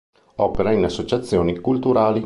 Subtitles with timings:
[0.37, 2.19] Opera in associazioni culturali.